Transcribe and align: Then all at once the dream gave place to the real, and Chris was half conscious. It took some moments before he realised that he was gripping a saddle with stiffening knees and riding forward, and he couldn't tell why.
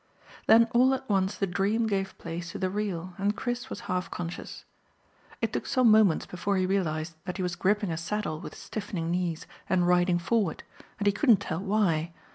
Then 0.47 0.65
all 0.73 0.95
at 0.95 1.07
once 1.07 1.35
the 1.35 1.45
dream 1.45 1.85
gave 1.85 2.17
place 2.17 2.49
to 2.53 2.57
the 2.57 2.71
real, 2.71 3.13
and 3.19 3.37
Chris 3.37 3.69
was 3.69 3.81
half 3.81 4.09
conscious. 4.09 4.65
It 5.43 5.53
took 5.53 5.67
some 5.67 5.91
moments 5.91 6.25
before 6.25 6.57
he 6.57 6.65
realised 6.65 7.13
that 7.25 7.37
he 7.37 7.43
was 7.43 7.55
gripping 7.55 7.91
a 7.91 7.97
saddle 7.97 8.39
with 8.39 8.55
stiffening 8.55 9.11
knees 9.11 9.45
and 9.69 9.87
riding 9.87 10.17
forward, 10.17 10.63
and 10.97 11.05
he 11.05 11.13
couldn't 11.13 11.37
tell 11.37 11.59
why. 11.59 12.13